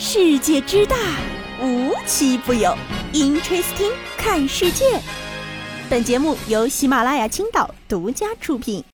[0.00, 0.96] 世界之大，
[1.60, 2.72] 无奇不有。
[3.12, 4.84] Interesting，看世界。
[5.90, 8.84] 本节目由喜马拉雅青岛独家出品。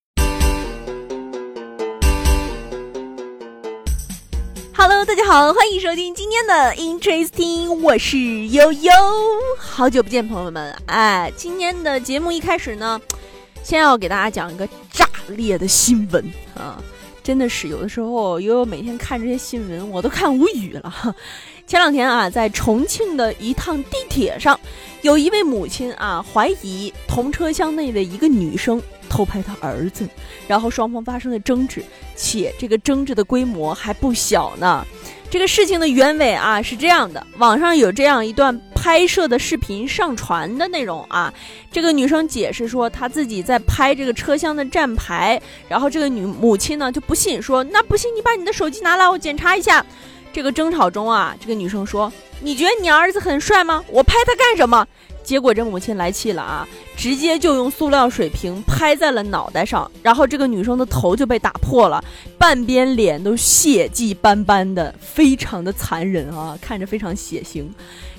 [4.74, 8.18] Hello，大家好，欢迎收听今天的 Interesting，我是
[8.48, 8.90] 悠悠。
[9.58, 10.74] 好久不见，朋友们。
[10.86, 12.98] 哎，今天的节目一开始呢，
[13.62, 16.24] 先要给大家讲一个炸裂的新闻
[16.56, 16.82] 啊。
[17.24, 20.90] 真的是有的时候，悠悠每天看这些新闻，我都看无语了。
[20.90, 21.12] 哈
[21.66, 24.60] 前两天啊，在重庆的一趟地铁上，
[25.00, 30.06] 有一位母亲啊，怀疑同车厢内的一个女生偷拍她儿子，
[30.46, 31.82] 然后双方发生了争执，
[32.14, 34.86] 且这个争执的规模还不小呢。
[35.30, 41.32] 这个事情的原委啊是这样的，网上有这样一段拍摄的视频上传的内容啊，
[41.72, 49.82] 这个女生解释说她自己在拍这个车厢的站牌，然后这个女母亲呢就不信，说那不信你把你的手机拿来我检查一下。
[50.34, 52.12] 这个争吵中啊，这个女生说
[52.42, 53.82] 你觉得你儿子很帅吗？
[53.88, 54.86] 我拍他干什么？
[55.22, 62.04] 结果这母亲来气了啊，直接就用塑料水瓶拍在了脑袋上，然后这个女生的头就被打破了，
[62.36, 67.64] 半边脸都血迹斑斑的，非常的残忍啊，看着非常血腥。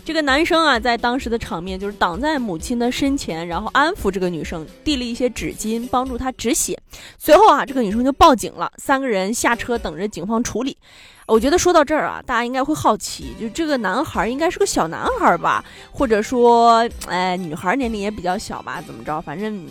[0.05, 6.79] 这个男生啊，在当时的场面就是挡在母亲的身前，然后安抚这个女生，递了一些纸巾帮助她止血。
[7.17, 10.77] 随后啊，这个女生就报警了，三个人下车等着警方处理。
[11.25, 19.19] 我觉得说到这儿啊，大家应该会好奇，就这个男孩应该是个小男孩吧，或者说，哎，女孩年龄也比较小吧，怎么着？
[19.21, 19.65] 反正，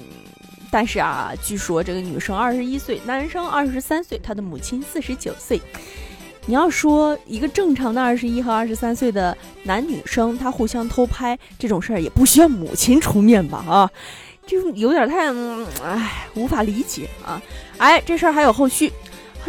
[0.69, 5.63] 但是啊，据说这个女生二十一岁，男生二十三岁，他的母亲四十九岁。
[6.47, 13.64] 你要说一个正常的二十一和二十三岁的男女生，他互相偷拍这种事儿，也不需要母亲出面吧？
[13.67, 13.91] 啊，
[14.47, 15.33] 就有点太，
[15.83, 17.41] 哎，无法理解啊！
[17.78, 18.92] 哎，这事儿还有后续。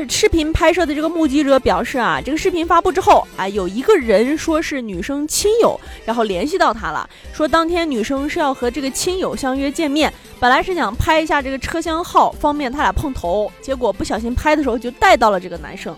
[0.09, 15.95] 视频拍摄的这个目击者表示啊，这个视频发布之后，啊，有一个人说是女生亲友，然后联系到他了，说当天女生是要和这个亲友相约见面，本来是想拍一下这个车厢号，方便他俩碰头，结果不小心拍的时候就带到了这个男生。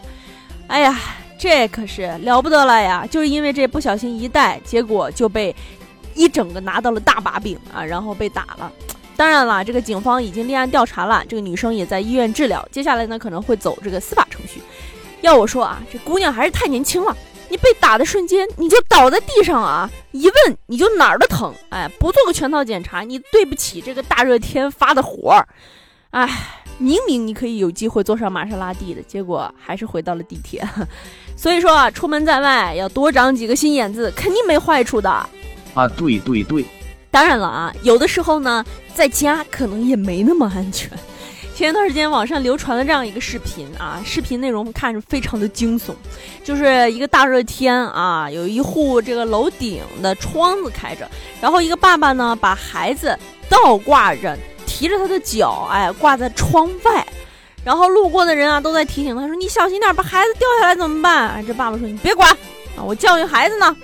[0.68, 1.00] 哎呀，
[1.40, 3.08] 这可是了不得了呀！
[3.10, 5.56] 就是因为这不小心一带，结果就被
[6.14, 8.72] 一整个拿到了大把柄啊，然后被打了。
[9.16, 12.68] 当然了，这个警方已经立案调查了，这个女生也在医院治疗。
[12.72, 14.62] 接下来呢，可能会走这个司法程序。
[15.22, 17.16] 要我说啊，这姑娘还是太年轻了。
[17.50, 21.54] 你被打的瞬间，你就倒在地上啊，一问你就哪儿都疼。
[21.70, 25.48] 哎，不做个全套检查，你对不起这个大热天发的火儿。
[26.18, 26.28] 哎，
[26.80, 30.68] 明明你可以有机会坐上玛莎拉蒂的，结果还是回到了地铁。
[31.38, 35.08] 所以说啊，出门在外要多长几个心眼子，肯定没坏处的。
[35.76, 36.66] 啊，对对对。
[37.12, 40.90] 当然了啊，有的时候呢，在家可能也没那么安全。
[41.54, 45.92] 前一段时间网上流传了这样一个视频啊，视频内容看着非常的惊悚，
[46.44, 51.08] 就是一个大热天啊，有一户这个楼顶的窗子开着，
[51.40, 53.16] 然后一个爸爸呢把孩子
[53.48, 54.36] 倒挂着，
[54.78, 57.04] 提着他的脚，哎，挂在窗外，
[57.64, 62.32] 然后路过的人啊都在提醒他说：“你小心点，把孩子掉下来怎么办？”这爸爸说：“你别管
[62.76, 63.76] 啊，我教育孩子呢。”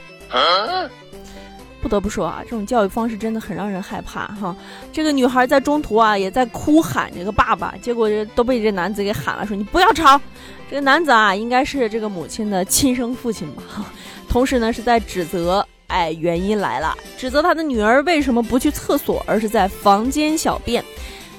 [1.82, 4.56] 不得不说啊，这种教育方式真的很让人害怕哈。
[4.92, 10.22] 这个女孩在中途啊，也在哭喊这个爸爸，结果这都被这男子给喊了，说你不要吵。
[10.70, 13.64] 这个男子啊，应该是这个母亲的亲生父亲吧？
[14.30, 20.84] 同时呢，是在指责，哎，原因来了，指责他的女儿为什么不去厕所，而是在房间小便。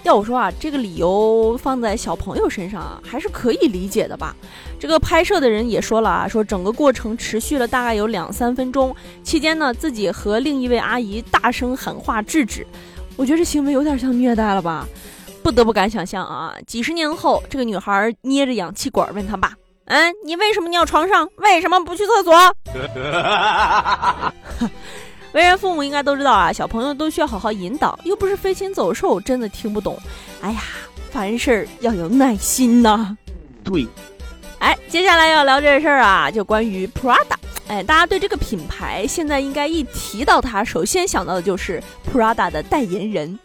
[0.05, 4.37] 要我说啊，这个理由放在小朋友身上啊，还是可以理解的吧。
[4.79, 8.95] 这个拍摄的人也说了啊，说整个过程持续了大概有两三分钟，
[9.25, 12.65] 期间呢，自己和另一位阿姨大声喊话制止。
[13.17, 14.87] 我觉得这行为有点像虐待了吧？
[15.43, 19.53] 不得不敢想象啊，几十年后，这个女孩捏着氧气管问他爸
[19.87, 21.29] ：“嗯，你为什么尿床上？
[21.37, 22.35] 为什么不去厕所？”
[25.33, 29.99] 为人父母应该都知道啊，小朋友都需要好好引导，又不是飞禽走兽，真的听不懂。
[30.41, 30.63] 哎呀，
[31.11, 33.17] 凡事要有耐心呐。
[33.65, 33.87] 对，
[34.61, 37.35] 哎，接下来要聊这事儿啊，就关于 Prada。
[37.67, 43.39] 哎，大家对这个品牌现在应该一提到它，首先想到的就是 Prada 的代言人。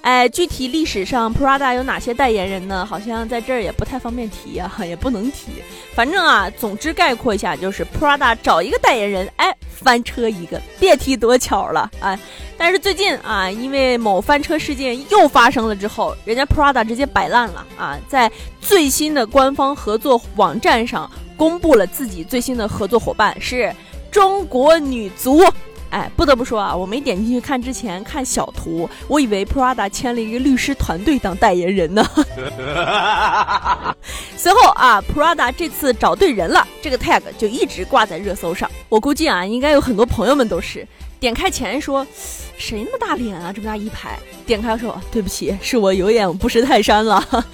[0.00, 2.86] 哎，具体历史上 Prada 有哪些代言人呢？
[2.86, 5.48] 好像在这儿也不太方便提呀， 也不能提。
[5.92, 12.18] 反正啊，总之概括一下，就是 Prada 找一个代言人，哎，翻车一个，别提多巧了，哎。
[12.56, 18.30] 但是最近啊，因为某翻车事件又发生了之后，人家 Prada 直接摆烂了啊，在
[18.60, 23.74] 最新的官方合作网站上公布了自己最新的合作伙伴是
[24.10, 25.44] 中国女足。
[25.90, 32.06] 哎，不得不说啊，我没点进去看之前看小图，我以为 Prada 签了一个律师团队当代言人呢。
[34.36, 38.70] 随后啊，Prada 这次找对人了，这个 tag 就一直挂在热搜上。
[38.88, 40.86] 我估计啊，应该有很多朋友们都是
[41.18, 42.06] 点开前说，
[42.56, 44.18] 谁那么大脸啊，这么大一排？
[44.46, 47.26] 点开说，对不起，是我有眼不识泰山了。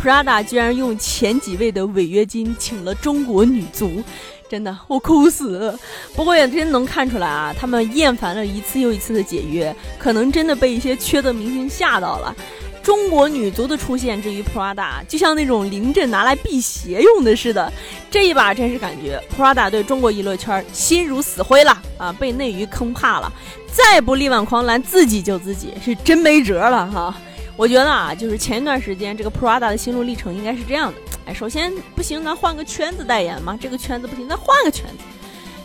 [0.00, 4.02] Prada 居然用前几位的违约金请了中国女足。
[4.48, 5.78] 真的，我哭死。
[6.14, 12.34] 不过也真能看出来啊，他们厌烦了一次又一次的解约，可能真的被一些缺德明星吓到了。
[12.82, 17.70] 中国女足的出现，至于 Prada，就像那种临阵拿来辟邪用的似的。
[18.10, 23.30] 这一把真是感觉 Prada 对中国娱乐圈心如死灰了啊，被内娱坑怕了，
[23.70, 27.14] 再不力挽狂澜，自己救自己，是真没辙了哈。
[27.58, 30.98] 我觉得啊，就是前一段时间这个 Prada 的心路历程应该是这样的。
[31.26, 33.58] 哎，首先不行，咱换个圈子代言嘛。
[33.60, 34.98] 这个圈子不行，咱换个圈子。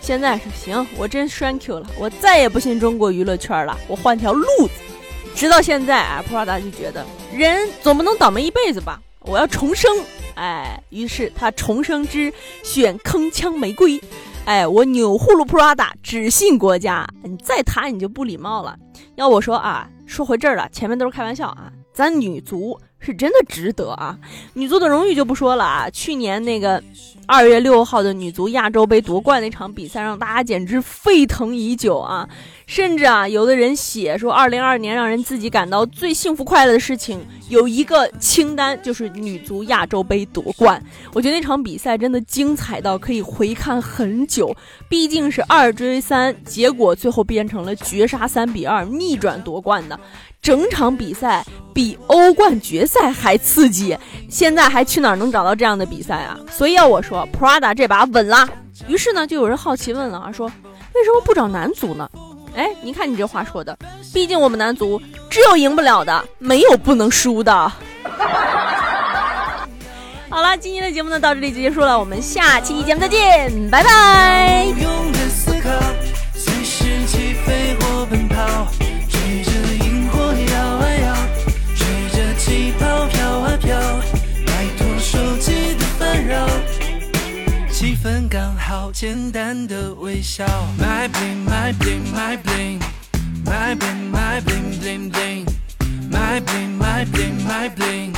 [0.01, 4.71] 现在是行，我真 thank you 了，我再也不信中国娱乐圈了，我换条路子。
[5.35, 9.91] 直到现在啊，Prada 就觉得人总不能倒霉一辈子吧，我要重生。
[10.33, 14.01] 哎，于是他重生之选铿锵玫瑰。
[14.45, 18.75] 哎，我钮祜禄 Prada 只信国家，你再谈你就不礼貌了。
[19.13, 21.71] 要我说啊，说回这儿了，前面都是开玩笑啊。
[21.93, 24.17] 咱女足是真的值得啊！
[24.53, 26.81] 女足的荣誉就不说了啊，去年那个
[27.25, 32.27] 二月六号的女足亚洲杯夺冠那场比赛，让大家简直沸腾已久啊！
[32.65, 40.81] 甚至啊，有的人写说，二零二二年让人自己感到最幸福快乐的事情有一个清单，就是女足亚洲杯夺冠。
[41.13, 44.55] 我觉得那场比赛真的精彩到可以回看很久，
[44.89, 49.99] 毕竟是二追三，结果最后变成了绝杀三比二逆转夺冠的。
[50.41, 53.97] 整场比赛比欧冠决赛还刺激，
[54.29, 56.37] 现在还去哪儿能找到这样的比赛啊？
[56.51, 58.47] 所以要我说，Prada 这把稳了。
[58.87, 62.09] 于是呢，就有人好奇问了啊，说为什么不找男足呢？
[62.55, 63.77] 哎，你看你这话说的，
[64.13, 67.53] 毕竟我们男足只有赢不了的，没有不能输的。
[70.29, 75.22] 好了，今天的节目呢到这里就结束了，我们下期节目再见，拜拜。
[88.73, 90.43] 好简单的微笑。
[90.79, 92.81] My bling my bling my bling
[93.45, 95.45] my bling my bling bling bling
[96.09, 98.15] my bling my bling my bling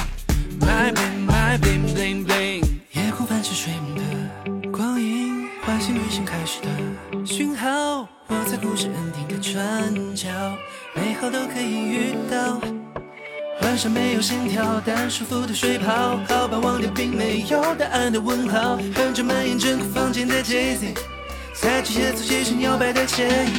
[0.62, 2.64] my bling my bling bling bling。
[2.94, 3.96] 夜空泛起水梦
[4.62, 8.08] 的光影，唤醒旅行开始的讯号。
[8.28, 10.30] 我在故事 ending 的转角，
[10.96, 12.62] 美好都可以遇到。
[13.62, 18.78] 晚上没有心跳，但舒服的睡袍，好吧，忘掉并没有答案的问号。
[18.96, 20.80] 哼着蔓延整个房间的 Jazz，
[21.54, 23.54] 在巨蟹座街上摇摆的牵引。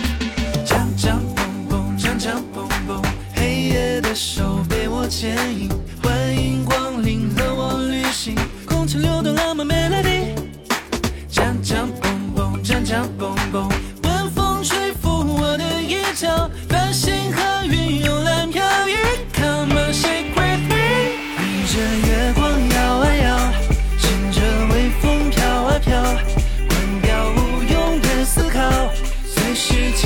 [0.64, 3.02] 锵锵蹦蹦，锵锵蹦蹦，
[3.34, 5.68] 黑夜的手被我牵引。
[6.02, 8.34] 欢迎光临，和我旅行，
[8.66, 10.34] 空气流动浪漫 melody。
[11.30, 13.35] 锵锵蹦蹦，锵锵蹦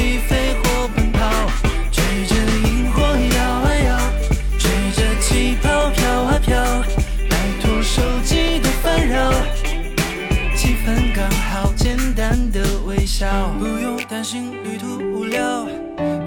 [0.01, 1.21] 起飞或奔跑，
[1.93, 3.03] 追着萤火
[3.37, 3.99] 摇啊摇，
[4.59, 6.57] 追着气泡飘啊飘，
[7.29, 9.31] 摆脱手机的烦扰，
[10.57, 15.67] 气氛刚好，简单的微笑不用担心旅途无聊，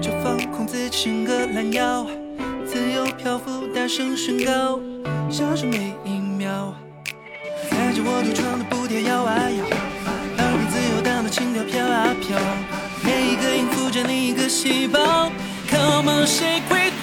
[0.00, 2.06] 就放空自己，伸个懒腰，
[2.64, 4.78] 自由漂浮，大声宣告，
[5.28, 6.72] 享受每一秒。
[7.68, 9.64] 踩着我独创的步调摇啊摇，
[10.36, 12.38] 让你自由荡的轻飘飘啊飘，
[14.06, 15.30] 每一个细胞
[15.68, 16.93] come on 谁会